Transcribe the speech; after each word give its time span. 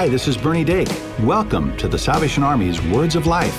Hi, 0.00 0.08
this 0.08 0.26
is 0.28 0.38
Bernie 0.38 0.64
Dake. 0.64 0.88
Welcome 1.24 1.76
to 1.76 1.86
the 1.86 1.98
Salvation 1.98 2.42
Army's 2.42 2.80
Words 2.80 3.16
of 3.16 3.26
Life. 3.26 3.54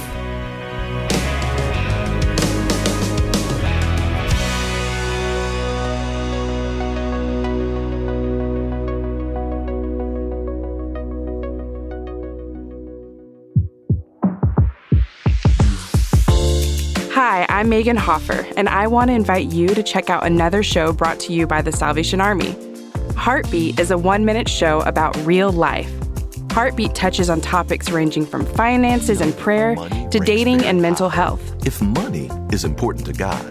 Hi, 17.12 17.45
I'm 17.50 17.70
Megan 17.70 17.95
Hoffer, 17.95 18.48
and 18.58 18.67
I 18.67 18.88
want 18.88 19.09
to 19.09 19.14
invite 19.14 19.52
you 19.52 19.67
to 19.67 19.84
check 19.84 20.09
out 20.09 20.26
another 20.26 20.64
show 20.64 20.92
brought 20.92 21.20
to 21.20 21.34
you 21.34 21.45
by 21.45 21.62
the 21.62 21.72
Salvation 21.72 22.20
Army. 22.20 22.55
Heartbeat 23.16 23.80
is 23.80 23.92
a 23.92 23.98
one 24.00 24.26
minute 24.26 24.50
show 24.50 24.80
about 24.80 25.16
real 25.17 25.52
life. 25.52 26.01
Heartbeat 26.52 26.94
touches 26.94 27.30
on 27.30 27.40
topics 27.40 27.90
ranging 27.90 28.26
from 28.26 28.46
finances 28.46 29.22
and 29.22 29.36
prayer 29.38 29.76
to 30.09 30.20
dating 30.20 30.66
and 30.66 30.82
mental 30.82 31.08
health. 31.08 31.42
If 31.66 31.82
money 31.82 32.30
is 32.52 32.66
important 32.66 33.05
to 33.05 33.14
God, 33.14 33.42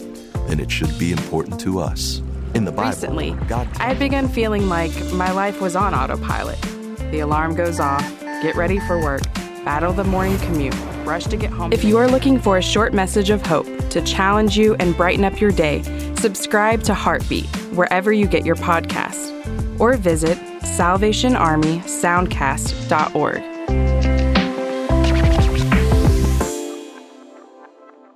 then 0.49 0.61
it 0.61 0.71
should 0.71 0.99
be 0.99 1.11
important 1.11 1.59
to 1.61 1.81
us. 1.81 2.19
In 2.55 2.67
the 2.67 2.71
Bible, 2.71 2.91
Recently, 2.91 3.31
God 3.49 3.67
I 3.79 3.85
had 3.85 3.99
begun 3.99 4.29
feeling 4.29 4.69
like 4.69 4.93
my 5.15 5.33
life 5.33 5.63
was 5.63 5.77
on 5.77 5.95
autopilot. 5.95 6.61
The 7.11 7.21
alarm 7.21 7.55
goes 7.55 7.81
off, 7.81 8.03
get 8.21 8.55
ready 8.55 8.79
for 8.81 9.01
work, 9.01 9.23
battle 9.65 9.95
the 9.95 10.05
morning 10.05 10.39
commute, 10.41 10.75
rush 11.07 11.25
to 11.25 11.39
get 11.39 11.51
home. 11.51 11.73
If 11.73 11.85
you 11.85 11.97
are 11.97 12.07
looking 12.07 12.39
for 12.39 12.59
a 12.59 12.63
short 12.63 12.93
message 12.93 13.31
of 13.31 13.41
hope 13.47 13.67
to 13.89 14.03
challenge 14.03 14.59
you 14.59 14.75
and 14.75 14.95
brighten 14.95 15.25
up 15.25 15.41
your 15.41 15.53
day, 15.53 15.83
subscribe 16.17 16.83
to 16.83 16.93
Heartbeat 16.93 17.47
wherever 17.73 18.13
you 18.13 18.27
get 18.27 18.45
your 18.45 18.57
podcasts 18.57 19.31
or 19.81 19.97
visit 19.97 20.37
salvationarmysoundcast.org. 20.81 23.43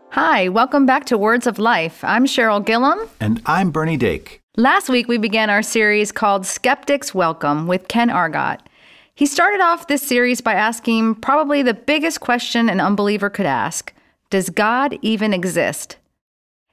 Hi, 0.09 0.49
welcome 0.49 0.87
back 0.87 1.05
to 1.07 1.19
Words 1.19 1.47
of 1.47 1.59
Life. 1.59 2.03
I'm 2.03 2.25
Cheryl 2.25 2.65
Gillum. 2.65 2.99
And 3.21 3.43
I'm 3.45 3.71
Bernie 3.71 3.99
Dake. 3.99 4.41
Last 4.57 4.89
week 4.89 5.09
we 5.09 5.19
began 5.19 5.51
our 5.51 5.63
series 5.63 6.11
called 6.11 6.47
Skeptics 6.47 7.15
Welcome 7.15 7.67
with 7.67 7.89
Ken 7.89 8.09
Argot. 8.09 8.61
He 9.15 9.27
started 9.27 9.61
off 9.61 9.89
this 9.89 10.03
series 10.03 10.41
by 10.41 10.55
asking 10.55 11.17
probably 11.17 11.63
the 11.63 11.75
biggest 11.75 12.21
question 12.21 12.71
an 12.71 12.81
unbeliever 12.81 13.29
could 13.29 13.45
ask 13.45 13.93
Does 14.31 14.49
God 14.49 14.99
even 15.03 15.35
exist? 15.35 15.99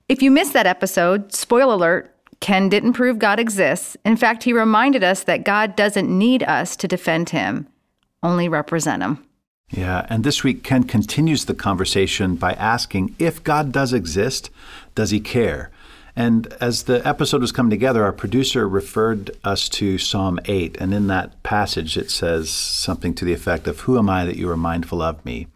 If 0.07 0.21
you 0.21 0.31
missed 0.31 0.53
that 0.53 0.67
episode, 0.67 1.33
spoil 1.33 1.73
alert, 1.73 2.15
Ken 2.41 2.69
didn't 2.69 2.93
prove 2.93 3.19
God 3.19 3.39
exists. 3.39 3.95
In 4.03 4.17
fact, 4.17 4.43
he 4.43 4.51
reminded 4.51 5.03
us 5.03 5.23
that 5.23 5.45
God 5.45 5.75
doesn't 5.75 6.09
need 6.09 6.43
us 6.43 6.75
to 6.77 6.87
defend 6.87 7.29
him, 7.29 7.67
only 8.21 8.49
represent 8.49 9.01
him. 9.01 9.23
Yeah, 9.69 10.05
and 10.09 10.23
this 10.23 10.43
week 10.43 10.63
Ken 10.63 10.83
continues 10.83 11.45
the 11.45 11.53
conversation 11.53 12.35
by 12.35 12.53
asking 12.53 13.15
if 13.19 13.41
God 13.43 13.71
does 13.71 13.93
exist, 13.93 14.49
does 14.95 15.11
he 15.11 15.21
care? 15.21 15.71
And 16.13 16.53
as 16.59 16.83
the 16.83 17.07
episode 17.07 17.41
was 17.41 17.53
coming 17.53 17.69
together, 17.69 18.03
our 18.03 18.11
producer 18.11 18.67
referred 18.67 19.31
us 19.45 19.69
to 19.69 19.97
Psalm 19.97 20.39
8. 20.43 20.75
And 20.79 20.93
in 20.93 21.07
that 21.07 21.41
passage, 21.43 21.95
it 21.95 22.11
says 22.11 22.49
something 22.49 23.13
to 23.13 23.23
the 23.23 23.31
effect 23.31 23.65
of, 23.65 23.81
Who 23.81 23.97
am 23.97 24.09
I 24.09 24.25
that 24.25 24.35
you 24.35 24.49
are 24.49 24.57
mindful 24.57 25.01
of 25.01 25.23
me? 25.23 25.47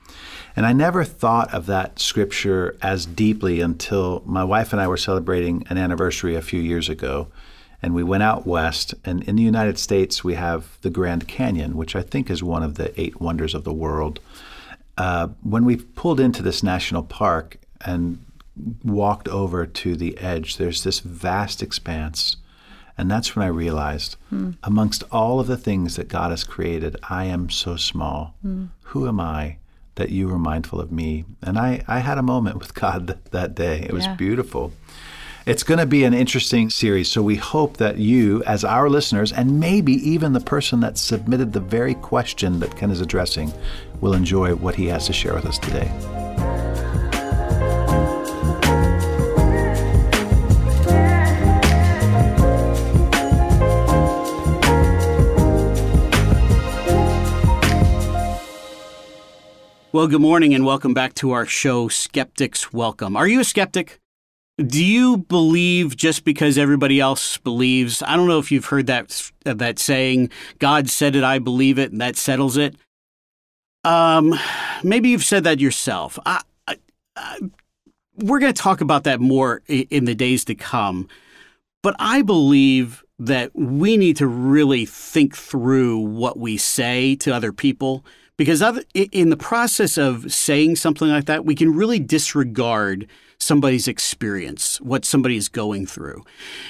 And 0.55 0.65
I 0.65 0.71
never 0.73 1.03
thought 1.03 1.53
of 1.53 1.65
that 1.65 1.99
scripture 1.99 2.77
as 2.81 3.05
deeply 3.05 3.59
until 3.59 4.23
my 4.25 4.43
wife 4.43 4.71
and 4.71 4.81
I 4.81 4.87
were 4.87 4.97
celebrating 4.97 5.65
an 5.69 5.77
anniversary 5.77 6.35
a 6.35 6.41
few 6.41 6.61
years 6.61 6.87
ago. 6.87 7.27
And 7.81 7.93
we 7.93 8.03
went 8.03 8.23
out 8.23 8.47
west. 8.47 8.95
And 9.03 9.23
in 9.23 9.35
the 9.35 9.43
United 9.43 9.77
States, 9.77 10.23
we 10.23 10.35
have 10.35 10.77
the 10.81 10.89
Grand 10.89 11.27
Canyon, 11.27 11.75
which 11.75 11.95
I 11.95 12.01
think 12.01 12.29
is 12.29 12.41
one 12.41 12.63
of 12.63 12.75
the 12.75 12.99
eight 12.99 13.19
wonders 13.19 13.53
of 13.53 13.65
the 13.65 13.73
world. 13.73 14.19
Uh, 14.97 15.27
when 15.43 15.65
we 15.65 15.75
pulled 15.75 16.21
into 16.21 16.41
this 16.41 16.63
national 16.63 17.03
park 17.03 17.57
and 17.81 18.23
walked 18.83 19.27
over 19.27 19.65
to 19.65 19.95
the 19.97 20.17
edge, 20.19 20.55
there's 20.55 20.85
this 20.85 21.01
vast 21.01 21.61
expanse. 21.61 22.37
And 22.97 23.11
that's 23.11 23.35
when 23.35 23.43
I 23.45 23.49
realized, 23.49 24.15
amongst 24.63 25.03
all 25.11 25.41
of 25.41 25.47
the 25.47 25.57
things 25.57 25.97
that 25.97 26.07
God 26.07 26.31
has 26.31 26.45
created, 26.45 26.95
I 27.09 27.25
am 27.25 27.49
so 27.49 27.75
small. 27.75 28.35
Who 28.83 29.05
am 29.05 29.19
I 29.19 29.57
that 29.95 30.09
you 30.09 30.27
were 30.27 30.37
mindful 30.39 30.79
of 30.79 30.91
me? 30.91 31.25
And 31.41 31.57
I, 31.57 31.83
I 31.87 31.99
had 31.99 32.17
a 32.17 32.23
moment 32.23 32.57
with 32.57 32.73
God 32.81 33.07
th- 33.07 33.19
that 33.31 33.55
day. 33.55 33.81
It 33.81 33.93
was 33.93 34.05
Yeah. 34.05 34.15
beautiful. 34.15 34.71
It's 35.45 35.61
going 35.61 35.77
to 35.79 35.85
be 35.85 36.03
an 36.05 36.13
interesting 36.15 36.71
series. 36.71 37.11
So 37.11 37.21
we 37.21 37.35
hope 37.35 37.77
that 37.77 37.97
you, 37.99 38.41
as 38.45 38.63
our 38.63 38.89
listeners, 38.89 39.31
and 39.31 39.59
maybe 39.59 39.93
even 40.09 40.33
the 40.33 40.39
person 40.39 40.79
that 40.79 40.97
submitted 40.97 41.53
the 41.53 41.59
very 41.59 41.93
question 41.93 42.59
that 42.61 42.75
Ken 42.75 42.89
is 42.89 42.99
addressing, 42.99 43.53
will 44.01 44.13
enjoy 44.13 44.55
what 44.55 44.73
he 44.73 44.87
has 44.87 45.05
to 45.05 45.13
share 45.13 45.35
with 45.35 45.45
us 45.45 45.59
today. 45.59 45.91
Well, 59.95 60.07
good 60.07 60.19
morning 60.19 60.53
and 60.53 60.65
welcome 60.65 60.93
back 60.93 61.13
to 61.13 61.31
our 61.31 61.45
show, 61.45 61.87
Skeptics 61.87 62.73
Welcome. 62.73 63.15
Are 63.15 63.29
you 63.29 63.39
a 63.39 63.45
skeptic? 63.45 64.01
Do 64.57 64.83
you 64.83 65.15
believe 65.15 65.95
just 65.95 66.25
because 66.25 66.57
everybody 66.57 66.99
else 66.99 67.37
believes? 67.37 68.03
I 68.03 68.17
don't 68.17 68.27
know 68.27 68.37
if 68.39 68.51
you've 68.51 68.65
heard 68.65 68.87
that 68.87 69.31
that 69.45 69.79
saying, 69.79 70.31
God 70.59 70.89
said 70.89 71.15
it, 71.15 71.23
I 71.23 71.39
believe 71.39 71.79
it, 71.79 71.93
and 71.93 72.01
that 72.01 72.17
settles 72.17 72.57
it. 72.57 72.75
Um, 73.85 74.37
maybe 74.83 75.07
you've 75.07 75.23
said 75.23 75.45
that 75.45 75.61
yourself. 75.61 76.19
I, 76.25 76.41
I, 76.67 76.75
I, 77.15 77.39
we're 78.17 78.39
going 78.39 78.53
to 78.53 78.61
talk 78.61 78.81
about 78.81 79.05
that 79.05 79.21
more 79.21 79.61
in 79.69 80.03
the 80.03 80.13
days 80.13 80.43
to 80.43 80.55
come. 80.55 81.07
But 81.81 81.95
I 81.99 82.21
believe 82.21 83.01
that 83.17 83.55
we 83.55 83.95
need 83.95 84.17
to 84.17 84.27
really 84.27 84.85
think 84.85 85.37
through 85.37 85.99
what 85.99 86.37
we 86.37 86.57
say 86.57 87.15
to 87.15 87.33
other 87.33 87.53
people 87.53 88.03
because 88.37 88.61
other, 88.61 88.83
in 88.93 89.29
the 89.29 89.37
process 89.37 89.97
of 89.97 90.31
saying 90.31 90.75
something 90.75 91.07
like 91.07 91.25
that, 91.25 91.45
we 91.45 91.55
can 91.55 91.73
really 91.73 91.99
disregard 91.99 93.07
somebody's 93.39 93.87
experience, 93.87 94.79
what 94.81 95.05
somebody 95.05 95.37
is 95.37 95.49
going 95.49 95.85
through. 95.85 96.23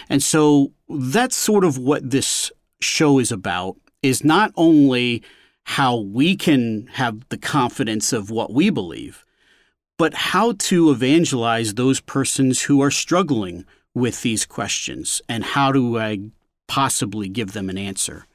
And 0.10 0.22
so 0.22 0.72
that's 0.90 1.36
sort 1.36 1.64
of 1.64 1.78
what 1.78 2.12
this 2.12 2.52
show 2.82 3.20
is 3.20 3.32
about 3.32 3.78
is 4.04 4.24
not 4.24 4.52
only 4.56 5.24
how 5.64 5.98
we 5.98 6.36
can 6.36 6.88
have 6.94 7.28
the 7.30 7.38
confidence 7.38 8.14
of 8.14 8.30
what 8.30 8.54
we 8.54 8.70
believe, 8.70 9.26
but 9.98 10.14
how 10.14 10.52
to 10.54 10.92
evangelize 10.92 11.74
those 11.74 12.02
persons 12.02 12.64
who 12.64 12.82
are 12.82 12.92
struggling 12.92 13.66
with 13.94 14.22
these 14.22 14.46
questions 14.46 15.22
and 15.28 15.44
how 15.44 15.72
do 15.72 15.98
I 15.98 16.20
possibly 16.68 17.30
give 17.30 17.54
them 17.54 17.70
an 17.70 17.78
answer. 17.78 18.28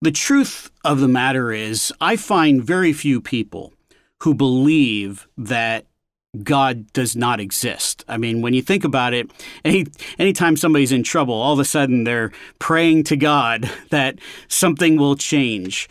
The 0.00 0.12
truth 0.12 0.70
of 0.84 1.00
the 1.00 1.08
matter 1.08 1.50
is, 1.50 1.92
I 2.00 2.16
find 2.16 2.62
very 2.62 2.92
few 2.92 3.20
people 3.20 3.72
who 4.22 4.32
believe 4.32 5.26
that 5.36 5.86
God 6.42 6.92
does 6.92 7.16
not 7.16 7.40
exist. 7.40 8.04
I 8.06 8.16
mean, 8.16 8.42
when 8.42 8.54
you 8.54 8.62
think 8.62 8.84
about 8.84 9.14
it, 9.14 9.30
any 9.64 9.86
anytime 10.18 10.56
somebody's 10.56 10.92
in 10.92 11.02
trouble, 11.02 11.34
all 11.34 11.54
of 11.54 11.58
a 11.58 11.64
sudden 11.64 12.04
they're 12.04 12.30
praying 12.58 13.04
to 13.04 13.16
God 13.16 13.70
that 13.90 14.18
something 14.46 14.96
will 14.96 15.16
change. 15.16 15.88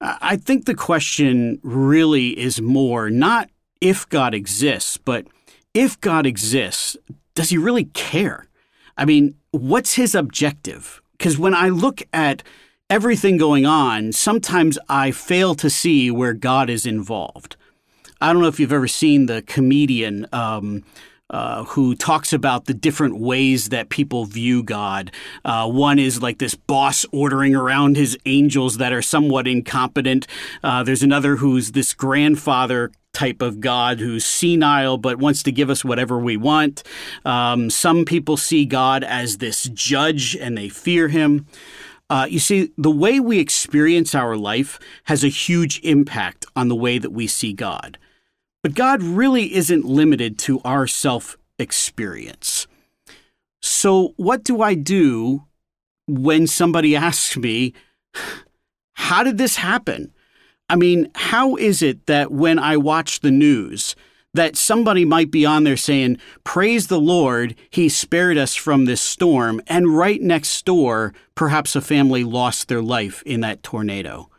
I 0.00 0.36
think 0.36 0.64
the 0.64 0.74
question 0.74 1.60
really 1.62 2.38
is 2.38 2.60
more 2.60 3.10
not 3.10 3.50
if 3.80 4.08
God 4.08 4.34
exists, 4.34 4.96
but 4.96 5.26
if 5.74 6.00
God 6.00 6.26
exists, 6.26 6.96
does 7.34 7.50
he 7.50 7.58
really 7.58 7.84
care? 7.84 8.46
I 8.96 9.04
mean, 9.04 9.36
what's 9.52 9.94
his 9.94 10.14
objective? 10.14 11.00
Because 11.16 11.38
when 11.38 11.54
I 11.54 11.68
look 11.68 12.02
at 12.12 12.42
everything 12.92 13.38
going 13.38 13.64
on, 13.64 14.12
sometimes 14.12 14.78
I 14.86 15.12
fail 15.12 15.54
to 15.54 15.70
see 15.70 16.10
where 16.10 16.34
God 16.34 16.68
is 16.68 16.84
involved. 16.84 17.56
I 18.20 18.34
don't 18.34 18.42
know 18.42 18.48
if 18.48 18.60
you've 18.60 18.70
ever 18.70 18.86
seen 18.86 19.24
the 19.24 19.40
comedian 19.40 20.26
um, 20.30 20.84
uh, 21.30 21.64
who 21.64 21.94
talks 21.94 22.34
about 22.34 22.66
the 22.66 22.74
different 22.74 23.18
ways 23.18 23.70
that 23.70 23.88
people 23.88 24.26
view 24.26 24.62
God. 24.62 25.10
Uh, 25.42 25.70
one 25.70 25.98
is 25.98 26.20
like 26.20 26.36
this 26.36 26.54
boss 26.54 27.06
ordering 27.12 27.56
around 27.56 27.96
his 27.96 28.18
angels 28.26 28.76
that 28.76 28.92
are 28.92 29.00
somewhat 29.00 29.48
incompetent. 29.48 30.26
Uh, 30.62 30.82
there's 30.82 31.02
another 31.02 31.36
who's 31.36 31.72
this 31.72 31.94
grandfather 31.94 32.92
type 33.14 33.40
of 33.40 33.60
God 33.60 34.00
who's 34.00 34.26
senile 34.26 34.98
but 34.98 35.18
wants 35.18 35.42
to 35.44 35.52
give 35.52 35.70
us 35.70 35.82
whatever 35.82 36.18
we 36.18 36.36
want. 36.36 36.82
Um, 37.24 37.70
some 37.70 38.04
people 38.04 38.36
see 38.36 38.66
God 38.66 39.02
as 39.02 39.38
this 39.38 39.64
judge 39.64 40.36
and 40.36 40.58
they 40.58 40.68
fear 40.68 41.08
him. 41.08 41.46
Uh, 42.12 42.26
you 42.26 42.38
see, 42.38 42.70
the 42.76 42.90
way 42.90 43.18
we 43.18 43.38
experience 43.38 44.14
our 44.14 44.36
life 44.36 44.78
has 45.04 45.24
a 45.24 45.28
huge 45.28 45.80
impact 45.82 46.44
on 46.54 46.68
the 46.68 46.76
way 46.76 46.98
that 46.98 47.08
we 47.08 47.26
see 47.26 47.54
God. 47.54 47.96
But 48.62 48.74
God 48.74 49.02
really 49.02 49.54
isn't 49.54 49.86
limited 49.86 50.38
to 50.40 50.60
our 50.62 50.86
self 50.86 51.38
experience. 51.58 52.66
So, 53.62 54.12
what 54.18 54.44
do 54.44 54.60
I 54.60 54.74
do 54.74 55.44
when 56.06 56.46
somebody 56.46 56.94
asks 56.94 57.38
me, 57.38 57.72
how 58.92 59.22
did 59.22 59.38
this 59.38 59.56
happen? 59.56 60.12
I 60.68 60.76
mean, 60.76 61.10
how 61.14 61.56
is 61.56 61.80
it 61.80 62.04
that 62.08 62.30
when 62.30 62.58
I 62.58 62.76
watch 62.76 63.20
the 63.20 63.30
news, 63.30 63.96
that 64.34 64.56
somebody 64.56 65.04
might 65.04 65.30
be 65.30 65.44
on 65.44 65.64
there 65.64 65.76
saying, 65.76 66.18
Praise 66.44 66.88
the 66.88 67.00
Lord, 67.00 67.54
He 67.70 67.88
spared 67.88 68.38
us 68.38 68.54
from 68.54 68.84
this 68.84 69.00
storm. 69.00 69.60
And 69.66 69.96
right 69.96 70.20
next 70.20 70.64
door, 70.64 71.12
perhaps 71.34 71.76
a 71.76 71.80
family 71.80 72.24
lost 72.24 72.68
their 72.68 72.82
life 72.82 73.22
in 73.24 73.40
that 73.40 73.62
tornado. 73.62 74.30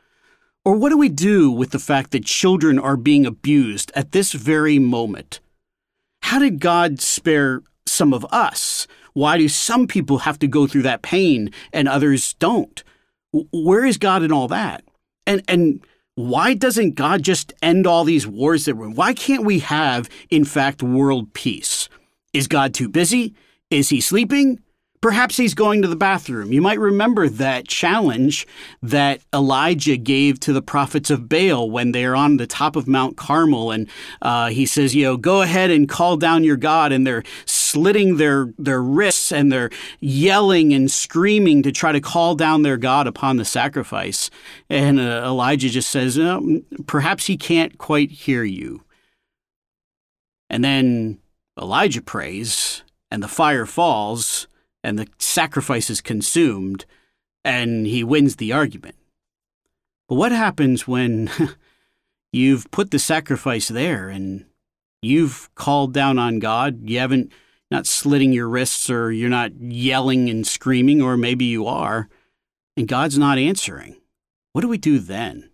Or 0.66 0.75
what 0.75 0.90
do 0.90 0.98
we 0.98 1.10
do 1.10 1.51
with 1.51 1.72
the 1.72 1.80
fact 1.80 2.12
that 2.12 2.25
children 2.25 2.80
are 2.80 2.98
being 2.98 3.25
abused 3.25 3.92
at 3.95 4.13
this 4.13 4.31
very 4.31 4.80
moment? 4.80 5.40
How 6.22 6.40
did 6.40 6.60
God 6.60 7.01
spare 7.01 7.62
some 7.86 8.13
of 8.13 8.25
us? 8.31 8.88
Why 9.13 9.38
do 9.38 9.48
some 9.50 9.88
people 9.88 10.19
have 10.19 10.40
to 10.40 10.48
go 10.48 10.66
through 10.66 10.84
that 10.84 11.01
pain 11.01 11.51
and 11.72 11.88
others 11.88 12.34
don't? 12.36 12.84
Where 13.31 13.86
is 13.86 13.98
God 13.98 14.24
in 14.24 14.31
all 14.31 14.48
that? 14.48 14.84
And 15.28 15.44
and 15.48 15.86
why 16.15 16.54
doesn't 16.54 16.94
God 16.95 17.24
just 17.24 17.54
end 17.62 17.88
all 17.88 18.04
these 18.04 18.27
wars 18.27 18.65
that 18.65 18.75
we're 18.75 18.89
why 18.89 19.13
can't 19.13 19.45
we 19.45 19.60
have, 19.60 20.10
in 20.30 20.45
fact, 20.45 20.83
world 20.83 21.33
peace? 21.33 21.89
Is 22.33 22.48
God 22.48 22.74
too 22.74 22.89
busy? 22.89 23.33
Is 23.69 23.89
he 23.89 24.00
sleeping? 24.00 24.60
Perhaps 25.04 25.36
he's 25.36 25.54
going 25.54 25.82
to 25.82 25.88
the 25.90 25.98
bathroom. 25.98 26.54
You 26.54 26.62
might 26.62 26.80
remember 26.80 27.28
that 27.28 27.68
challenge 27.68 28.48
that 28.82 29.20
Elijah 29.34 29.98
gave 29.98 30.40
to 30.40 30.54
the 30.54 30.62
prophets 30.62 31.10
of 31.10 31.28
Baal 31.28 31.70
when 31.70 31.92
they're 31.92 32.16
on 32.16 32.38
the 32.38 32.48
top 32.48 32.78
of 32.78 32.88
Mount 32.88 33.18
Carmel. 33.18 33.72
And 33.72 33.90
uh, 34.22 34.48
he 34.48 34.66
says, 34.66 34.96
you 34.96 35.04
know, 35.04 35.18
go 35.18 35.42
ahead 35.42 35.72
and 35.72 35.90
call 35.90 36.16
down 36.16 36.46
your 36.46 36.56
God. 36.56 36.94
And 36.94 37.06
they're 37.06 37.24
slitting 37.44 38.16
their, 38.16 38.54
their 38.58 38.82
wrists 38.82 39.34
and 39.34 39.52
they're 39.52 39.72
yelling 40.00 40.74
and 40.74 40.90
screaming 40.90 41.64
to 41.64 41.74
try 41.74 41.92
to 41.92 42.00
call 42.00 42.34
down 42.36 42.62
their 42.62 42.78
God 42.78 43.06
upon 43.06 43.36
the 43.36 43.44
sacrifice. 43.44 44.30
And 44.70 45.02
uh, 45.02 45.24
Elijah 45.26 45.68
just 45.68 45.90
says, 45.90 46.18
perhaps 46.88 47.26
he 47.26 47.36
can't 47.36 47.78
quite 47.78 48.10
hear 48.10 48.46
you. 48.46 48.86
And 50.50 50.64
then 50.64 51.20
Elijah 51.62 52.02
prays 52.02 52.84
and 53.12 53.22
the 53.22 53.28
fire 53.28 53.66
falls 53.66 54.48
and 54.83 55.00
the 55.00 55.07
sacrifice 55.18 55.89
is 55.89 56.01
consumed, 56.01 56.85
and 57.44 57.88
he 57.88 58.03
wins 58.03 58.35
the 58.35 58.51
argument. 58.51 58.95
But 60.09 60.15
what 60.15 60.31
happens 60.31 60.88
when 60.88 61.30
you've 62.31 62.69
put 62.71 62.91
the 62.91 63.00
sacrifice 63.00 63.68
there 63.68 64.09
and 64.09 64.45
you've 65.01 65.50
called 65.56 65.94
down 65.94 66.19
on 66.19 66.39
God? 66.39 66.89
You 66.89 67.00
haven't 67.00 67.31
not 67.74 67.88
slitting 67.88 68.31
your 68.31 68.47
wrists 68.47 68.89
or 68.89 69.12
you're 69.12 69.30
not 69.30 69.51
yelling 69.59 70.30
and 70.30 70.45
screaming, 70.45 71.01
or 71.01 71.18
maybe 71.18 71.45
you 71.45 71.65
are, 71.65 72.07
and 72.77 72.88
God's 72.88 73.18
not 73.18 73.39
answering. 73.39 73.97
What 74.51 74.62
do 74.62 74.68
we 74.68 74.77
do 74.77 75.00
then? 75.00 75.50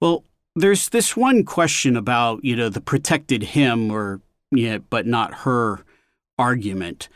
Well, 0.00 0.24
there's 0.56 0.88
this 0.88 1.16
one 1.16 1.44
question 1.44 1.96
about, 1.96 2.44
you 2.44 2.56
know, 2.56 2.68
the 2.68 2.80
protected 2.80 3.44
him 3.44 3.92
or, 3.92 4.20
yeah, 4.50 4.78
but 4.78 5.06
not 5.06 5.32
her 5.34 5.84
argument. 6.38 7.08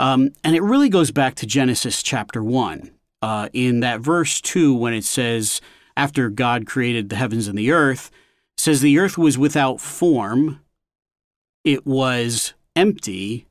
Um, 0.00 0.32
and 0.42 0.56
it 0.56 0.62
really 0.62 0.88
goes 0.88 1.10
back 1.10 1.34
to 1.36 1.46
Genesis 1.46 2.02
chapter 2.02 2.42
1. 2.42 2.90
Uh, 3.20 3.50
in 3.52 3.80
that 3.80 4.00
verse 4.00 4.40
2, 4.40 4.74
when 4.74 4.94
it 4.94 5.04
says, 5.04 5.60
after 5.94 6.30
God 6.30 6.66
created 6.66 7.10
the 7.10 7.16
heavens 7.16 7.46
and 7.46 7.58
the 7.58 7.70
earth, 7.70 8.10
says 8.56 8.80
the 8.80 8.98
earth 8.98 9.18
was 9.18 9.36
without 9.36 9.78
form, 9.78 10.60
it 11.64 11.84
was 11.86 12.54
empty, 12.74 13.46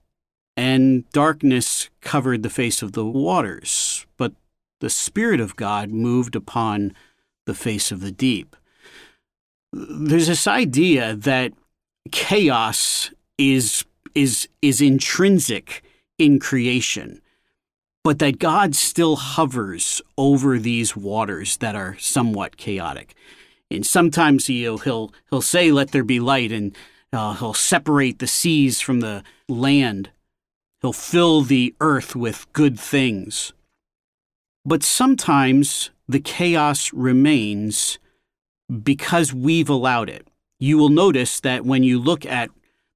and 0.57 1.07
darkness 1.12 1.92
covered 2.01 2.42
the 2.42 2.50
face 2.50 2.81
of 2.81 2.94
the 2.94 3.06
waters. 3.06 4.07
But 4.18 4.34
the 4.81 4.90
Spirit 4.90 5.40
of 5.40 5.56
God 5.56 5.92
moved 5.92 6.36
upon 6.36 6.95
the 7.45 7.54
face 7.54 7.92
of 7.92 8.02
the 8.02 8.12
deep. 8.12 8.56
There's 9.72 10.25
this 10.25 10.48
idea 10.48 11.13
that 11.13 11.54
chaos 12.12 13.12
is 13.38 13.86
is 14.16 14.50
is 14.63 14.81
intrinsic 14.81 15.84
in 16.19 16.39
creation, 16.39 17.21
but 18.04 18.19
that 18.19 18.38
God 18.38 18.75
still 18.75 19.16
hovers 19.16 20.01
over 20.18 20.60
these 20.60 20.95
waters 20.95 21.57
that 21.57 21.75
are 21.75 21.98
somewhat 21.98 22.57
chaotic. 22.57 23.16
And 23.71 23.86
sometimes 23.86 24.48
he'll 24.48 24.80
he'll 24.80 25.12
he'll 25.30 25.42
say, 25.42 25.71
"Let 25.71 25.92
there 25.92 26.04
be 26.04 26.19
light," 26.19 26.51
and 26.51 26.75
uh, 27.12 27.36
he'll 27.36 27.54
separate 27.54 28.19
the 28.19 28.27
seas 28.27 28.81
from 28.81 29.00
the 29.00 29.24
land. 29.48 30.12
He'll 30.81 30.94
fill 30.94 31.42
the 31.42 31.75
earth 31.80 32.16
with 32.16 32.51
good 32.54 32.80
things. 32.80 33.54
But 34.66 34.83
sometimes 34.83 35.92
the 36.07 36.19
chaos 36.19 36.94
remains 36.94 38.00
because 38.83 39.33
we've 39.33 39.69
allowed 39.69 40.10
it. 40.10 40.27
You 40.60 40.77
will 40.77 40.89
notice 40.89 41.39
that 41.39 41.66
when 41.66 41.83
you 41.83 42.00
look 42.00 42.25
at 42.25 42.50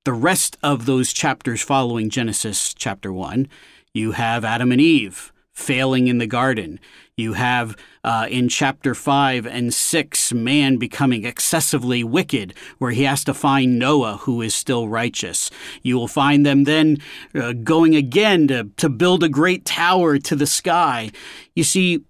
the 0.06 0.14
rest 0.14 0.58
of 0.62 0.86
those 0.86 1.14
chapters 1.14 1.62
following 1.62 2.10
Genesis 2.10 2.74
chapter 2.74 3.14
1, 3.14 3.48
you 3.94 4.12
have 4.12 4.44
Adam 4.44 4.72
and 4.72 4.82
Eve 4.82 5.32
failing 5.52 6.08
in 6.08 6.18
the 6.18 6.28
garden. 6.28 6.80
You 7.16 7.34
have 7.34 7.78
uh, 8.04 8.28
in 8.30 8.50
chapter 8.50 8.96
5 8.96 9.46
and 9.46 9.74
6 9.74 10.34
man 10.34 10.78
becoming 10.78 11.26
excessively 11.26 12.04
wicked, 12.04 12.54
where 12.80 12.92
he 12.92 13.04
has 13.04 13.24
to 13.26 13.34
find 13.34 13.80
Noah, 13.80 14.18
who 14.18 14.42
is 14.42 14.54
still 14.56 14.90
righteous. 14.90 15.52
You 15.84 15.98
will 15.98 16.08
find 16.08 16.46
them 16.46 16.64
then 16.64 16.98
uh, 17.36 17.54
going 17.54 17.96
again 17.96 18.48
to, 18.48 18.70
to 18.78 18.90
build 18.90 19.24
a 19.24 19.30
great 19.30 19.64
tower 19.64 20.18
to 20.18 20.36
the 20.36 20.48
sky. 20.48 21.12
You 21.56 21.64
see, 21.64 22.04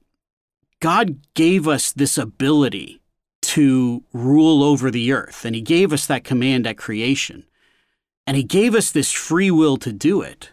God 0.79 1.19
gave 1.33 1.67
us 1.67 1.91
this 1.91 2.17
ability 2.17 3.01
to 3.41 4.03
rule 4.13 4.63
over 4.63 4.89
the 4.89 5.11
earth, 5.11 5.43
and 5.43 5.53
he 5.53 5.61
gave 5.61 5.91
us 5.91 6.07
that 6.07 6.23
command 6.23 6.65
at 6.65 6.77
creation. 6.77 7.43
And 8.25 8.37
he 8.37 8.43
gave 8.43 8.73
us 8.75 8.91
this 8.91 9.11
free 9.11 9.51
will 9.51 9.77
to 9.77 9.91
do 9.91 10.21
it. 10.21 10.51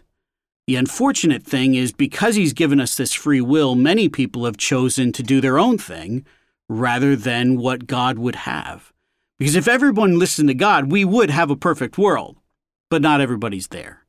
The 0.67 0.75
unfortunate 0.75 1.43
thing 1.43 1.75
is 1.75 1.91
because 1.91 2.35
he's 2.35 2.53
given 2.53 2.79
us 2.79 2.95
this 2.95 3.13
free 3.13 3.41
will, 3.41 3.75
many 3.75 4.09
people 4.09 4.45
have 4.45 4.57
chosen 4.57 5.11
to 5.13 5.23
do 5.23 5.41
their 5.41 5.57
own 5.57 5.77
thing 5.77 6.25
rather 6.69 7.15
than 7.15 7.57
what 7.57 7.87
God 7.87 8.17
would 8.17 8.35
have. 8.37 8.93
Because 9.39 9.55
if 9.55 9.67
everyone 9.67 10.19
listened 10.19 10.49
to 10.49 10.53
God, 10.53 10.91
we 10.91 11.03
would 11.03 11.29
have 11.29 11.49
a 11.49 11.55
perfect 11.55 11.97
world, 11.97 12.37
but 12.89 13.01
not 13.01 13.21
everybody's 13.21 13.67
there. 13.67 14.05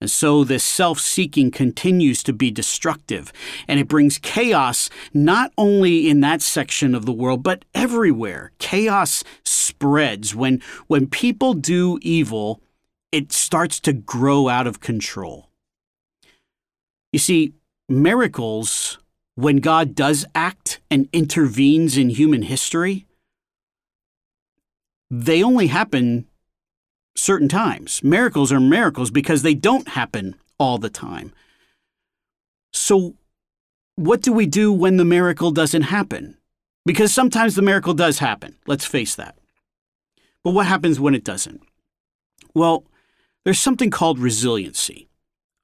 And 0.00 0.10
so 0.10 0.44
this 0.44 0.64
self 0.64 1.00
seeking 1.00 1.50
continues 1.50 2.22
to 2.24 2.32
be 2.32 2.50
destructive, 2.50 3.32
and 3.66 3.80
it 3.80 3.88
brings 3.88 4.18
chaos 4.18 4.90
not 5.14 5.52
only 5.56 6.10
in 6.10 6.20
that 6.20 6.42
section 6.42 6.94
of 6.94 7.06
the 7.06 7.12
world, 7.12 7.42
but 7.42 7.64
everywhere. 7.74 8.52
Chaos 8.58 9.24
spreads. 9.44 10.34
When, 10.34 10.60
when 10.88 11.06
people 11.06 11.54
do 11.54 11.98
evil, 12.02 12.60
it 13.16 13.32
starts 13.32 13.80
to 13.80 13.94
grow 13.94 14.46
out 14.46 14.66
of 14.66 14.80
control. 14.80 15.48
You 17.14 17.18
see, 17.18 17.54
miracles, 17.88 18.98
when 19.36 19.56
God 19.56 19.94
does 19.94 20.26
act 20.34 20.80
and 20.90 21.08
intervenes 21.14 21.96
in 21.96 22.10
human 22.10 22.42
history, 22.42 23.06
they 25.10 25.42
only 25.42 25.68
happen 25.68 26.26
certain 27.16 27.48
times. 27.48 28.04
Miracles 28.04 28.52
are 28.52 28.60
miracles 28.60 29.10
because 29.10 29.40
they 29.40 29.54
don't 29.54 29.88
happen 29.88 30.34
all 30.58 30.76
the 30.76 30.90
time. 30.90 31.32
So, 32.74 33.14
what 33.94 34.20
do 34.20 34.30
we 34.30 34.44
do 34.44 34.70
when 34.70 34.98
the 34.98 35.06
miracle 35.06 35.52
doesn't 35.52 35.88
happen? 35.88 36.36
Because 36.84 37.14
sometimes 37.14 37.54
the 37.54 37.62
miracle 37.62 37.94
does 37.94 38.18
happen, 38.18 38.56
let's 38.66 38.84
face 38.84 39.14
that. 39.14 39.38
But 40.44 40.50
what 40.50 40.66
happens 40.66 41.00
when 41.00 41.14
it 41.14 41.24
doesn't? 41.24 41.62
Well, 42.54 42.84
there's 43.46 43.60
something 43.60 43.90
called 43.90 44.18
resiliency. 44.18 45.08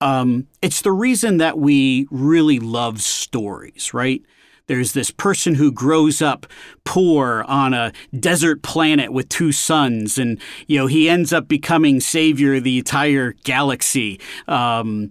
Um, 0.00 0.46
it's 0.62 0.82
the 0.82 0.92
reason 0.92 1.38
that 1.38 1.58
we 1.58 2.06
really 2.12 2.60
love 2.60 3.02
stories, 3.02 3.92
right? 3.92 4.22
There's 4.68 4.92
this 4.92 5.10
person 5.10 5.56
who 5.56 5.72
grows 5.72 6.22
up 6.22 6.46
poor 6.84 7.44
on 7.48 7.74
a 7.74 7.92
desert 8.16 8.62
planet 8.62 9.12
with 9.12 9.28
two 9.28 9.50
suns, 9.50 10.16
and 10.16 10.40
you 10.68 10.78
know 10.78 10.86
he 10.86 11.08
ends 11.08 11.32
up 11.32 11.48
becoming 11.48 11.98
savior 11.98 12.54
of 12.54 12.62
the 12.62 12.78
entire 12.78 13.32
galaxy. 13.42 14.20
Um, 14.46 15.10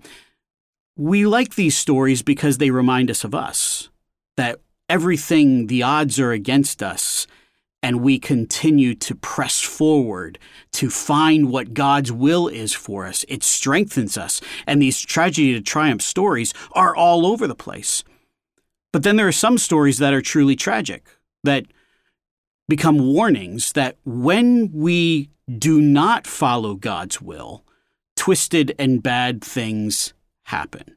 we 0.95 1.25
like 1.25 1.55
these 1.55 1.77
stories 1.77 2.21
because 2.21 2.57
they 2.57 2.71
remind 2.71 3.11
us 3.11 3.25
of 3.25 3.35
us. 3.35 3.89
That 4.37 4.61
everything, 4.87 5.67
the 5.67 5.83
odds 5.83 6.21
are 6.21 6.31
against 6.31 6.81
us, 6.81 7.27
and 7.83 8.01
we 8.01 8.19
continue 8.19 8.93
to 8.95 9.15
press 9.15 9.59
forward 9.59 10.37
to 10.73 10.89
find 10.89 11.49
what 11.49 11.73
God's 11.73 12.11
will 12.11 12.47
is 12.47 12.73
for 12.73 13.05
us. 13.05 13.25
It 13.27 13.43
strengthens 13.43 14.17
us. 14.17 14.39
And 14.67 14.81
these 14.81 15.01
tragedy 15.01 15.53
to 15.53 15.61
triumph 15.61 16.01
stories 16.01 16.53
are 16.73 16.95
all 16.95 17.25
over 17.25 17.47
the 17.47 17.55
place. 17.55 18.03
But 18.93 19.03
then 19.03 19.15
there 19.15 19.27
are 19.27 19.31
some 19.31 19.57
stories 19.57 19.97
that 19.97 20.13
are 20.13 20.21
truly 20.21 20.55
tragic, 20.55 21.07
that 21.43 21.65
become 22.67 23.13
warnings 23.13 23.71
that 23.73 23.97
when 24.05 24.71
we 24.71 25.29
do 25.57 25.81
not 25.81 26.27
follow 26.27 26.75
God's 26.75 27.21
will, 27.21 27.63
twisted 28.15 28.75
and 28.77 29.01
bad 29.01 29.43
things 29.43 30.13
happen. 30.43 30.95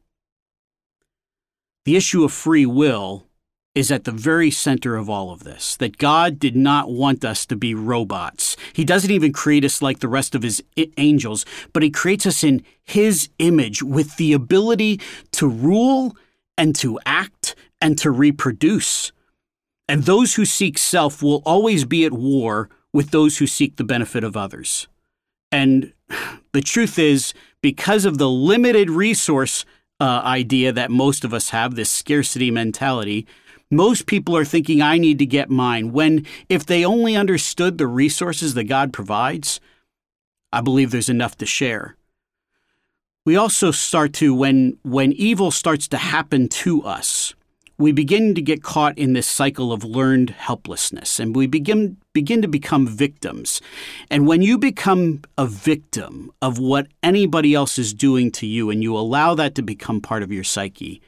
The 1.84 1.96
issue 1.96 2.24
of 2.24 2.32
free 2.32 2.66
will 2.66 3.26
is 3.74 3.90
at 3.90 4.04
the 4.04 4.12
very 4.12 4.50
center 4.50 4.96
of 4.96 5.10
all 5.10 5.30
of 5.30 5.44
this. 5.44 5.76
That 5.76 5.98
God 5.98 6.38
did 6.38 6.54
not 6.54 6.90
want 6.90 7.24
us 7.24 7.44
to 7.46 7.56
be 7.56 7.74
robots. 7.74 8.56
He 8.72 8.84
doesn't 8.84 9.10
even 9.10 9.32
create 9.32 9.64
us 9.64 9.82
like 9.82 9.98
the 9.98 10.08
rest 10.08 10.34
of 10.34 10.42
his 10.42 10.62
angels, 10.96 11.44
but 11.72 11.82
he 11.82 11.90
creates 11.90 12.26
us 12.26 12.44
in 12.44 12.64
his 12.84 13.28
image 13.38 13.82
with 13.82 14.16
the 14.16 14.32
ability 14.32 15.00
to 15.32 15.48
rule 15.48 16.16
and 16.56 16.74
to 16.76 16.98
act 17.04 17.56
and 17.80 17.98
to 17.98 18.10
reproduce. 18.10 19.12
And 19.88 20.04
those 20.04 20.34
who 20.34 20.44
seek 20.44 20.78
self 20.78 21.22
will 21.22 21.42
always 21.44 21.84
be 21.84 22.04
at 22.04 22.12
war 22.12 22.70
with 22.92 23.10
those 23.10 23.38
who 23.38 23.46
seek 23.46 23.76
the 23.76 23.84
benefit 23.84 24.24
of 24.24 24.36
others. 24.36 24.86
And 25.50 25.92
the 26.52 26.62
truth 26.62 26.98
is, 26.98 27.34
because 27.60 28.04
of 28.04 28.18
the 28.18 28.30
limited 28.30 28.88
resource 28.88 29.64
uh, 30.00 30.22
idea 30.24 30.72
that 30.72 30.90
most 30.90 31.24
of 31.24 31.34
us 31.34 31.50
have, 31.50 31.74
this 31.74 31.90
scarcity 31.90 32.50
mentality, 32.50 33.26
most 33.70 34.06
people 34.06 34.36
are 34.36 34.44
thinking, 34.44 34.82
I 34.82 34.98
need 34.98 35.18
to 35.18 35.26
get 35.26 35.50
mine. 35.50 35.92
When, 35.92 36.26
if 36.48 36.66
they 36.66 36.84
only 36.84 37.16
understood 37.16 37.78
the 37.78 37.86
resources 37.86 38.54
that 38.54 38.64
God 38.64 38.92
provides, 38.92 39.60
I 40.52 40.60
believe 40.60 40.90
there's 40.90 41.08
enough 41.08 41.36
to 41.38 41.46
share. 41.46 41.96
We 43.26 43.36
also 43.36 43.70
start 43.70 44.12
to, 44.14 44.34
when, 44.34 44.78
when 44.82 45.12
evil 45.12 45.50
starts 45.50 45.88
to 45.88 45.96
happen 45.96 46.48
to 46.48 46.82
us, 46.82 47.34
we 47.76 47.90
begin 47.90 48.34
to 48.34 48.42
get 48.42 48.62
caught 48.62 48.96
in 48.96 49.14
this 49.14 49.26
cycle 49.26 49.72
of 49.72 49.82
learned 49.82 50.30
helplessness 50.30 51.18
and 51.18 51.34
we 51.34 51.46
begin 51.46 51.96
begin 52.12 52.40
to 52.42 52.48
become 52.48 52.86
victims. 52.86 53.60
And 54.10 54.28
when 54.28 54.42
you 54.42 54.56
become 54.56 55.22
a 55.36 55.46
victim 55.46 56.30
of 56.40 56.60
what 56.60 56.86
anybody 57.02 57.54
else 57.54 57.76
is 57.76 57.92
doing 57.92 58.30
to 58.32 58.46
you 58.46 58.70
and 58.70 58.82
you 58.82 58.96
allow 58.96 59.34
that 59.34 59.56
to 59.56 59.62
become 59.62 60.00
part 60.00 60.22
of 60.22 60.30
your 60.30 60.44
psyche, 60.44 61.02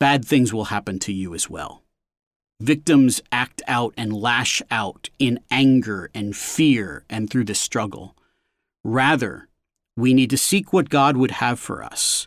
bad 0.00 0.24
things 0.24 0.52
will 0.52 0.64
happen 0.64 0.98
to 0.98 1.12
you 1.12 1.34
as 1.34 1.48
well. 1.48 1.84
Victims 2.60 3.22
act 3.30 3.62
out 3.68 3.94
and 3.96 4.12
lash 4.12 4.60
out 4.70 5.08
in 5.18 5.38
anger 5.50 6.10
and 6.12 6.36
fear 6.36 7.04
and 7.08 7.30
through 7.30 7.44
the 7.44 7.54
struggle. 7.54 8.16
Rather, 8.82 9.48
we 9.96 10.12
need 10.12 10.30
to 10.30 10.36
seek 10.36 10.72
what 10.72 10.88
God 10.88 11.16
would 11.16 11.30
have 11.32 11.60
for 11.60 11.84
us. 11.84 12.26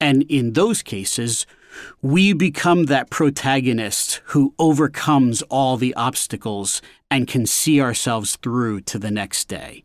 And 0.00 0.24
in 0.24 0.54
those 0.54 0.82
cases, 0.82 1.46
we 2.00 2.32
become 2.32 2.84
that 2.86 3.08
protagonist 3.08 4.20
who 4.26 4.54
overcomes 4.58 5.42
all 5.42 5.76
the 5.76 5.94
obstacles 5.94 6.82
and 7.10 7.28
can 7.28 7.46
see 7.46 7.80
ourselves 7.80 8.36
through 8.36 8.80
to 8.82 8.98
the 8.98 9.10
next 9.10 9.48
day. 9.48 9.84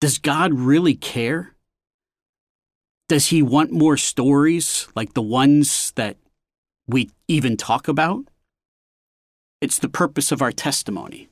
Does 0.00 0.18
God 0.18 0.54
really 0.54 0.94
care? 0.94 1.54
Does 3.08 3.28
he 3.28 3.42
want 3.42 3.72
more 3.72 3.96
stories 3.96 4.88
like 4.96 5.14
the 5.14 5.22
ones 5.22 5.92
that 5.96 6.16
we 6.86 7.10
even 7.28 7.56
talk 7.56 7.88
about. 7.88 8.24
It's 9.60 9.78
the 9.78 9.88
purpose 9.88 10.32
of 10.32 10.42
our 10.42 10.52
testimony. 10.52 11.28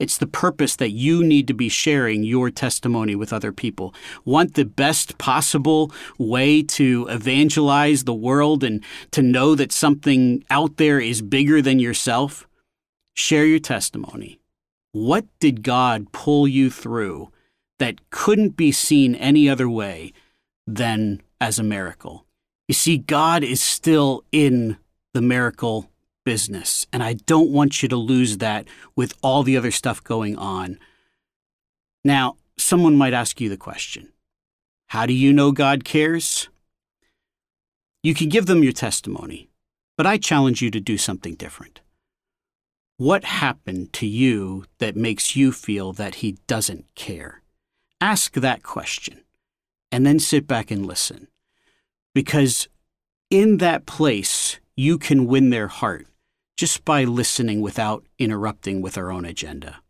It's 0.00 0.16
the 0.16 0.26
purpose 0.26 0.76
that 0.76 0.92
you 0.92 1.22
need 1.22 1.46
to 1.48 1.54
be 1.54 1.68
sharing 1.68 2.22
your 2.24 2.50
testimony 2.50 3.14
with 3.14 3.34
other 3.34 3.52
people. 3.52 3.94
Want 4.24 4.54
the 4.54 4.64
best 4.64 5.18
possible 5.18 5.92
way 6.18 6.62
to 6.62 7.06
evangelize 7.10 8.04
the 8.04 8.14
world 8.14 8.64
and 8.64 8.82
to 9.10 9.20
know 9.20 9.54
that 9.54 9.72
something 9.72 10.42
out 10.48 10.78
there 10.78 10.98
is 10.98 11.20
bigger 11.20 11.60
than 11.60 11.78
yourself? 11.78 12.48
Share 13.14 13.44
your 13.44 13.58
testimony. 13.58 14.40
What 14.92 15.26
did 15.38 15.62
God 15.62 16.10
pull 16.12 16.48
you 16.48 16.70
through 16.70 17.30
that 17.78 18.10
couldn't 18.10 18.56
be 18.56 18.72
seen 18.72 19.14
any 19.14 19.50
other 19.50 19.68
way 19.68 20.14
than 20.66 21.20
as 21.42 21.58
a 21.58 21.62
miracle? 21.62 22.24
You 22.70 22.74
see, 22.74 22.98
God 22.98 23.42
is 23.42 23.60
still 23.60 24.22
in 24.30 24.76
the 25.12 25.20
miracle 25.20 25.90
business, 26.24 26.86
and 26.92 27.02
I 27.02 27.14
don't 27.14 27.50
want 27.50 27.82
you 27.82 27.88
to 27.88 27.96
lose 27.96 28.36
that 28.36 28.68
with 28.94 29.12
all 29.22 29.42
the 29.42 29.56
other 29.56 29.72
stuff 29.72 30.04
going 30.04 30.36
on. 30.36 30.78
Now, 32.04 32.36
someone 32.56 32.94
might 32.94 33.12
ask 33.12 33.40
you 33.40 33.48
the 33.48 33.56
question 33.56 34.12
How 34.90 35.04
do 35.04 35.12
you 35.12 35.32
know 35.32 35.50
God 35.50 35.84
cares? 35.84 36.48
You 38.04 38.14
can 38.14 38.28
give 38.28 38.46
them 38.46 38.62
your 38.62 38.72
testimony, 38.72 39.50
but 39.96 40.06
I 40.06 40.16
challenge 40.16 40.62
you 40.62 40.70
to 40.70 40.78
do 40.78 40.96
something 40.96 41.34
different. 41.34 41.80
What 42.98 43.24
happened 43.24 43.92
to 43.94 44.06
you 44.06 44.64
that 44.78 44.94
makes 44.94 45.34
you 45.34 45.50
feel 45.50 45.92
that 45.94 46.14
He 46.22 46.38
doesn't 46.46 46.84
care? 46.94 47.42
Ask 48.00 48.34
that 48.34 48.62
question, 48.62 49.24
and 49.90 50.06
then 50.06 50.20
sit 50.20 50.46
back 50.46 50.70
and 50.70 50.86
listen 50.86 51.26
because 52.14 52.68
in 53.30 53.58
that 53.58 53.86
place, 53.86 54.58
you 54.76 54.98
can 54.98 55.26
win 55.26 55.50
their 55.50 55.68
heart 55.68 56.06
just 56.56 56.84
by 56.84 57.04
listening 57.04 57.60
without 57.60 58.04
interrupting 58.18 58.82
with 58.82 58.98
our 58.98 59.10
own 59.10 59.24
agenda. 59.24 59.80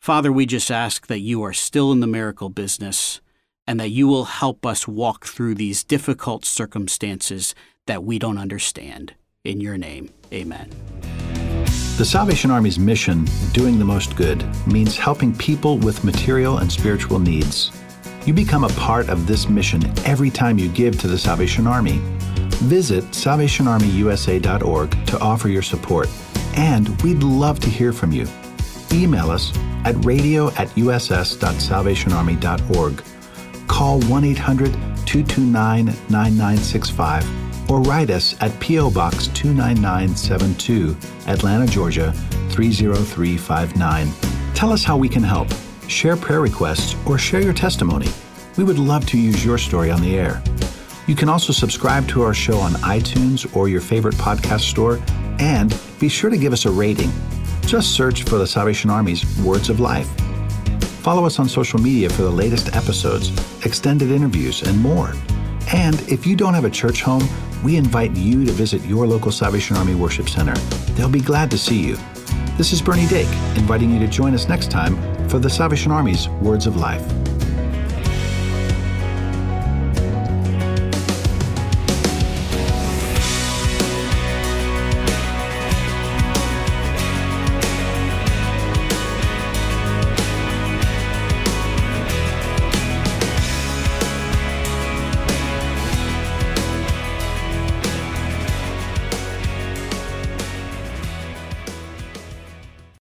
Father, 0.00 0.30
we 0.30 0.46
just 0.46 0.70
ask 0.70 1.08
that 1.08 1.20
you 1.20 1.42
are 1.42 1.52
still 1.52 1.90
in 1.90 2.00
the 2.00 2.06
miracle 2.06 2.48
business 2.48 3.20
and 3.66 3.80
that 3.80 3.88
you 3.88 4.06
will 4.06 4.26
help 4.26 4.64
us 4.64 4.86
walk 4.86 5.26
through 5.26 5.54
these 5.54 5.82
difficult 5.82 6.44
circumstances 6.44 7.54
that 7.86 8.04
we 8.04 8.18
don't 8.18 8.38
understand. 8.38 9.14
In 9.44 9.60
your 9.60 9.76
name, 9.76 10.10
amen. 10.32 10.70
The 11.96 12.04
Salvation 12.04 12.50
Army's 12.50 12.78
mission, 12.78 13.26
doing 13.52 13.78
the 13.78 13.84
most 13.84 14.16
good, 14.16 14.44
means 14.66 14.96
helping 14.96 15.34
people 15.34 15.78
with 15.78 16.04
material 16.04 16.58
and 16.58 16.70
spiritual 16.70 17.18
needs. 17.18 17.72
You 18.26 18.34
become 18.34 18.64
a 18.64 18.68
part 18.70 19.08
of 19.08 19.28
this 19.28 19.48
mission 19.48 19.86
every 20.04 20.30
time 20.30 20.58
you 20.58 20.68
give 20.68 20.98
to 20.98 21.06
the 21.06 21.16
Salvation 21.16 21.68
Army. 21.68 22.00
Visit 22.64 23.04
SalvationArmyUSA.org 23.04 25.06
to 25.06 25.20
offer 25.20 25.48
your 25.48 25.62
support, 25.62 26.08
and 26.56 26.88
we'd 27.02 27.22
love 27.22 27.60
to 27.60 27.70
hear 27.70 27.92
from 27.92 28.10
you. 28.10 28.26
Email 28.92 29.30
us 29.30 29.56
at 29.84 29.94
radio 30.04 30.48
at 30.54 30.66
uss.salvationarmy.org. 30.70 33.04
Call 33.68 34.00
1 34.00 34.24
800 34.24 34.72
229 34.72 35.84
9965 35.84 37.70
or 37.70 37.80
write 37.82 38.10
us 38.10 38.34
at 38.40 38.58
P.O. 38.58 38.90
Box 38.90 39.28
29972, 39.28 40.96
Atlanta, 41.28 41.66
Georgia 41.66 42.12
30359. 42.50 44.08
Tell 44.54 44.72
us 44.72 44.82
how 44.82 44.96
we 44.96 45.08
can 45.08 45.22
help 45.22 45.48
share 45.88 46.16
prayer 46.16 46.40
requests, 46.40 46.96
or 47.06 47.18
share 47.18 47.42
your 47.42 47.52
testimony. 47.52 48.08
We 48.56 48.64
would 48.64 48.78
love 48.78 49.06
to 49.06 49.18
use 49.18 49.44
your 49.44 49.58
story 49.58 49.90
on 49.90 50.00
the 50.00 50.18
air. 50.18 50.42
You 51.06 51.14
can 51.14 51.28
also 51.28 51.52
subscribe 51.52 52.08
to 52.08 52.22
our 52.22 52.34
show 52.34 52.58
on 52.58 52.72
iTunes 52.74 53.54
or 53.54 53.68
your 53.68 53.80
favorite 53.80 54.16
podcast 54.16 54.62
store, 54.62 55.00
and 55.38 55.78
be 56.00 56.08
sure 56.08 56.30
to 56.30 56.36
give 56.36 56.52
us 56.52 56.64
a 56.64 56.70
rating. 56.70 57.12
Just 57.62 57.94
search 57.94 58.24
for 58.24 58.38
the 58.38 58.46
Salvation 58.46 58.90
Army's 58.90 59.24
Words 59.38 59.70
of 59.70 59.80
Life. 59.80 60.08
Follow 61.02 61.24
us 61.24 61.38
on 61.38 61.48
social 61.48 61.78
media 61.78 62.10
for 62.10 62.22
the 62.22 62.30
latest 62.30 62.74
episodes, 62.74 63.30
extended 63.64 64.10
interviews, 64.10 64.62
and 64.62 64.78
more. 64.80 65.12
And 65.72 66.00
if 66.08 66.26
you 66.26 66.34
don't 66.34 66.54
have 66.54 66.64
a 66.64 66.70
church 66.70 67.02
home, 67.02 67.26
we 67.62 67.76
invite 67.76 68.12
you 68.16 68.44
to 68.44 68.52
visit 68.52 68.84
your 68.84 69.06
local 69.06 69.30
Salvation 69.30 69.76
Army 69.76 69.94
Worship 69.94 70.28
Center. 70.28 70.54
They'll 70.94 71.08
be 71.08 71.20
glad 71.20 71.50
to 71.52 71.58
see 71.58 71.80
you. 71.80 71.96
This 72.56 72.72
is 72.72 72.82
Bernie 72.82 73.06
Dake, 73.06 73.28
inviting 73.56 73.92
you 73.92 74.00
to 74.00 74.08
join 74.08 74.34
us 74.34 74.48
next 74.48 74.70
time 74.70 75.15
for 75.28 75.38
the 75.38 75.50
Salvation 75.50 75.92
Army's 75.92 76.28
Words 76.40 76.66
of 76.66 76.76
Life. 76.76 77.35